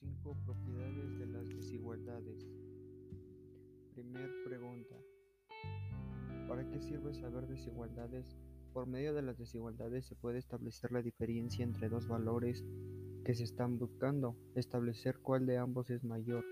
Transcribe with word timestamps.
cinco 0.00 0.36
propiedades 0.44 1.18
de 1.18 1.26
las 1.26 1.48
desigualdades. 1.48 2.46
Primer 3.94 4.30
pregunta. 4.44 4.94
¿Para 6.48 6.68
qué 6.68 6.80
sirve 6.80 7.14
saber 7.14 7.46
desigualdades? 7.46 8.36
Por 8.72 8.86
medio 8.86 9.14
de 9.14 9.22
las 9.22 9.38
desigualdades 9.38 10.06
se 10.06 10.14
puede 10.14 10.38
establecer 10.38 10.92
la 10.92 11.02
diferencia 11.02 11.64
entre 11.64 11.88
dos 11.88 12.06
valores 12.06 12.64
que 13.24 13.34
se 13.34 13.44
están 13.44 13.78
buscando, 13.78 14.36
establecer 14.54 15.18
cuál 15.20 15.46
de 15.46 15.58
ambos 15.58 15.90
es 15.90 16.04
mayor. 16.04 16.44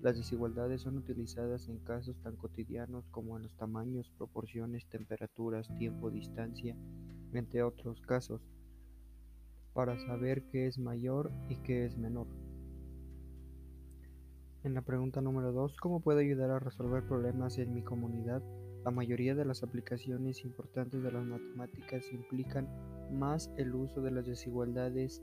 Las 0.00 0.16
desigualdades 0.16 0.82
son 0.82 0.96
utilizadas 0.96 1.68
en 1.68 1.78
casos 1.78 2.16
tan 2.22 2.36
cotidianos 2.36 3.08
como 3.10 3.36
en 3.36 3.42
los 3.42 3.56
tamaños, 3.56 4.10
proporciones, 4.16 4.86
temperaturas, 4.86 5.68
tiempo, 5.76 6.10
distancia, 6.10 6.76
entre 7.32 7.64
otros 7.64 8.00
casos, 8.02 8.40
para 9.72 9.98
saber 9.98 10.44
qué 10.52 10.68
es 10.68 10.78
mayor 10.78 11.32
y 11.48 11.56
qué 11.56 11.84
es 11.84 11.96
menor. 11.96 12.28
En 14.64 14.74
la 14.74 14.82
pregunta 14.82 15.20
número 15.20 15.50
2, 15.50 15.76
¿cómo 15.78 15.98
puedo 15.98 16.20
ayudar 16.20 16.50
a 16.50 16.60
resolver 16.60 17.04
problemas 17.04 17.58
en 17.58 17.74
mi 17.74 17.82
comunidad? 17.82 18.44
La 18.84 18.92
mayoría 18.92 19.34
de 19.34 19.44
las 19.44 19.64
aplicaciones 19.64 20.44
importantes 20.44 21.02
de 21.02 21.10
las 21.10 21.24
matemáticas 21.24 22.12
implican 22.12 22.68
más 23.10 23.50
el 23.56 23.74
uso 23.74 24.02
de 24.02 24.12
las 24.12 24.24
desigualdades 24.24 25.20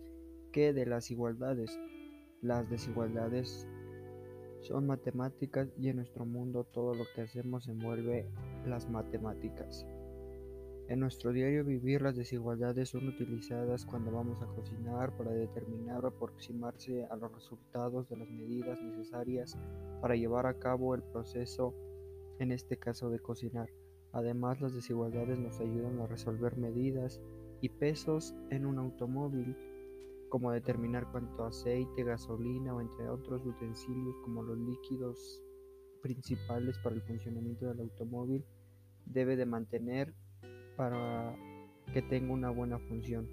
que 0.51 0.73
de 0.73 0.85
las 0.85 1.09
igualdades. 1.09 1.79
Las 2.41 2.69
desigualdades 2.69 3.65
son 4.59 4.87
matemáticas 4.87 5.69
y 5.77 5.87
en 5.87 5.97
nuestro 5.97 6.25
mundo 6.25 6.65
todo 6.65 6.93
lo 6.93 7.05
que 7.15 7.21
hacemos 7.21 7.69
envuelve 7.69 8.29
las 8.65 8.89
matemáticas. 8.89 9.85
En 10.89 10.99
nuestro 11.01 11.31
diario 11.31 11.63
vivir 11.63 12.01
las 12.01 12.15
desigualdades 12.15 12.89
son 12.89 13.07
utilizadas 13.07 13.85
cuando 13.85 14.11
vamos 14.11 14.41
a 14.41 14.47
cocinar 14.47 15.15
para 15.15 15.29
determinar 15.29 16.03
o 16.03 16.07
aproximarse 16.07 17.05
a 17.05 17.15
los 17.15 17.31
resultados 17.31 18.09
de 18.09 18.17
las 18.17 18.27
medidas 18.27 18.81
necesarias 18.81 19.55
para 20.01 20.15
llevar 20.15 20.47
a 20.47 20.57
cabo 20.57 20.95
el 20.95 21.03
proceso, 21.03 21.75
en 22.39 22.51
este 22.51 22.77
caso 22.77 23.11
de 23.11 23.19
cocinar. 23.19 23.69
Además, 24.13 24.61
las 24.61 24.73
desigualdades 24.73 25.37
nos 25.37 25.59
ayudan 25.59 25.99
a 25.99 26.07
resolver 26.07 26.57
medidas 26.57 27.21
y 27.61 27.69
pesos 27.69 28.33
en 28.49 28.65
un 28.65 28.79
automóvil, 28.79 29.55
como 30.29 30.51
determinar 30.51 31.11
cuánto 31.11 31.45
aceite, 31.45 32.03
gasolina 32.03 32.73
o 32.73 32.81
entre 32.81 33.07
otros 33.09 33.45
utensilios 33.45 34.15
como 34.23 34.41
los 34.41 34.57
líquidos 34.57 35.43
principales 36.01 36.79
para 36.79 36.95
el 36.95 37.03
funcionamiento 37.03 37.67
del 37.67 37.81
automóvil 37.81 38.43
debe 39.05 39.35
de 39.35 39.45
mantener 39.45 40.15
para 40.79 41.35
que 41.93 42.01
tenga 42.01 42.31
una 42.31 42.51
buena 42.51 42.79
función. 42.79 43.27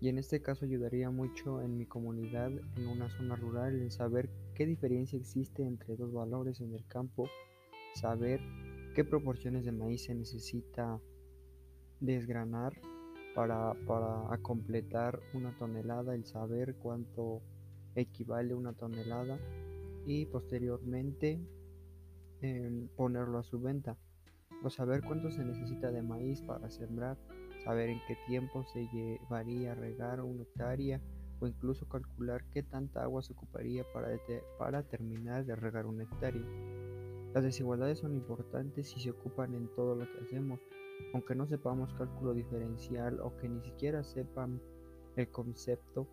Y 0.00 0.08
en 0.08 0.18
este 0.18 0.40
caso 0.40 0.64
ayudaría 0.64 1.10
mucho 1.10 1.60
en 1.60 1.76
mi 1.76 1.86
comunidad, 1.86 2.52
en 2.76 2.86
una 2.86 3.10
zona 3.10 3.34
rural, 3.34 3.82
en 3.82 3.90
saber 3.90 4.30
qué 4.54 4.64
diferencia 4.64 5.18
existe 5.18 5.64
entre 5.64 5.96
dos 5.96 6.12
valores 6.12 6.60
en 6.60 6.72
el 6.72 6.86
campo, 6.86 7.28
saber 7.96 8.40
qué 8.94 9.02
proporciones 9.02 9.64
de 9.64 9.72
maíz 9.72 10.04
se 10.04 10.14
necesita 10.14 11.00
desgranar 11.98 12.74
para, 13.34 13.74
para 13.84 14.38
completar 14.40 15.18
una 15.34 15.58
tonelada, 15.58 16.14
el 16.14 16.24
saber 16.26 16.76
cuánto 16.76 17.42
equivale 17.96 18.54
una 18.54 18.72
tonelada 18.72 19.36
y 20.06 20.26
posteriormente 20.26 21.40
ponerlo 22.94 23.38
a 23.38 23.42
su 23.42 23.60
venta 23.60 23.96
o 24.62 24.70
saber 24.70 25.02
cuánto 25.02 25.30
se 25.30 25.44
necesita 25.44 25.90
de 25.90 26.02
maíz 26.02 26.42
para 26.42 26.70
sembrar, 26.70 27.16
saber 27.64 27.90
en 27.90 28.00
qué 28.06 28.16
tiempo 28.26 28.64
se 28.64 28.88
llevaría 28.92 29.72
a 29.72 29.74
regar 29.74 30.20
una 30.20 30.42
hectárea 30.42 31.00
o 31.40 31.46
incluso 31.46 31.88
calcular 31.88 32.44
qué 32.52 32.62
tanta 32.62 33.02
agua 33.02 33.22
se 33.22 33.32
ocuparía 33.32 33.84
para, 34.58 34.82
terminar 34.82 35.44
de 35.44 35.54
regar 35.54 35.86
una 35.86 36.04
hectárea. 36.04 36.44
Las 37.34 37.44
desigualdades 37.44 37.98
son 37.98 38.14
importantes 38.14 38.96
y 38.96 39.00
se 39.00 39.10
ocupan 39.10 39.54
en 39.54 39.68
todo 39.74 39.94
lo 39.94 40.10
que 40.10 40.24
hacemos, 40.24 40.60
aunque 41.14 41.34
no 41.34 41.46
sepamos 41.46 41.92
cálculo 41.94 42.34
diferencial 42.34 43.20
o 43.20 43.36
que 43.36 43.48
ni 43.48 43.60
siquiera 43.60 44.02
sepan 44.02 44.60
el 45.16 45.28
concepto, 45.30 46.08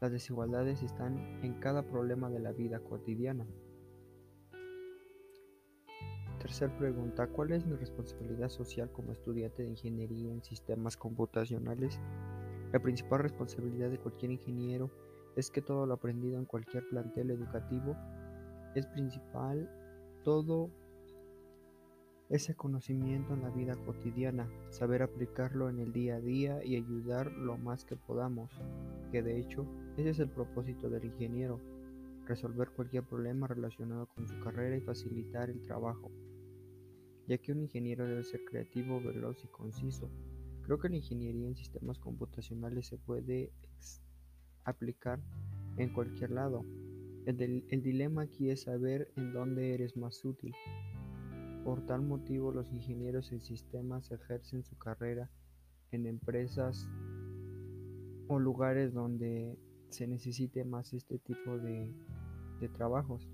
las 0.00 0.12
desigualdades 0.12 0.82
están 0.82 1.16
en 1.42 1.54
cada 1.58 1.82
problema 1.82 2.30
de 2.30 2.38
la 2.38 2.52
vida 2.52 2.78
cotidiana. 2.80 3.46
Tercer 6.48 6.74
pregunta, 6.78 7.26
¿cuál 7.26 7.52
es 7.52 7.66
mi 7.66 7.76
responsabilidad 7.76 8.48
social 8.48 8.90
como 8.90 9.12
estudiante 9.12 9.62
de 9.62 9.68
ingeniería 9.68 10.32
en 10.32 10.42
sistemas 10.42 10.96
computacionales? 10.96 12.00
La 12.72 12.80
principal 12.80 13.20
responsabilidad 13.20 13.90
de 13.90 13.98
cualquier 13.98 14.30
ingeniero 14.30 14.90
es 15.36 15.50
que 15.50 15.60
todo 15.60 15.84
lo 15.84 15.92
aprendido 15.92 16.38
en 16.38 16.46
cualquier 16.46 16.88
plantel 16.88 17.32
educativo 17.32 17.94
es 18.74 18.86
principal, 18.86 19.70
todo 20.24 20.70
ese 22.30 22.54
conocimiento 22.54 23.34
en 23.34 23.42
la 23.42 23.50
vida 23.50 23.76
cotidiana, 23.84 24.48
saber 24.70 25.02
aplicarlo 25.02 25.68
en 25.68 25.80
el 25.80 25.92
día 25.92 26.16
a 26.16 26.20
día 26.20 26.64
y 26.64 26.76
ayudar 26.76 27.30
lo 27.30 27.58
más 27.58 27.84
que 27.84 27.96
podamos, 27.96 28.50
que 29.12 29.22
de 29.22 29.38
hecho 29.38 29.66
ese 29.98 30.08
es 30.08 30.18
el 30.18 30.30
propósito 30.30 30.88
del 30.88 31.04
ingeniero, 31.04 31.60
resolver 32.24 32.70
cualquier 32.70 33.04
problema 33.04 33.46
relacionado 33.46 34.06
con 34.06 34.26
su 34.26 34.40
carrera 34.40 34.78
y 34.78 34.80
facilitar 34.80 35.50
el 35.50 35.60
trabajo 35.60 36.10
ya 37.28 37.36
que 37.36 37.52
un 37.52 37.60
ingeniero 37.60 38.06
debe 38.06 38.24
ser 38.24 38.42
creativo, 38.44 39.00
veloz 39.00 39.44
y 39.44 39.48
conciso. 39.48 40.10
Creo 40.62 40.78
que 40.78 40.88
la 40.88 40.96
ingeniería 40.96 41.46
en 41.46 41.56
sistemas 41.56 41.98
computacionales 41.98 42.86
se 42.86 42.96
puede 42.96 43.52
aplicar 44.64 45.20
en 45.76 45.92
cualquier 45.92 46.30
lado. 46.30 46.64
El, 47.26 47.82
dilema 47.82 48.22
aquí 48.22 48.48
es 48.48 48.62
saber 48.62 49.12
en 49.16 49.34
dónde 49.34 49.74
eres 49.74 49.96
más 49.96 50.24
útil. 50.24 50.54
Por 51.64 51.84
tal 51.84 52.00
motivo, 52.00 52.50
los 52.50 52.72
ingenieros 52.72 53.30
en 53.32 53.40
sistemas 53.40 54.10
ejercen 54.10 54.64
su 54.64 54.78
carrera 54.78 55.30
en 55.92 56.06
empresas 56.06 56.88
o 58.28 58.38
lugares 58.38 58.94
donde 58.94 59.58
se 59.90 60.06
necesite 60.06 60.64
más 60.64 60.94
este 60.94 61.18
tipo 61.18 61.58
de 61.58 61.92
trabajos. 62.74 63.28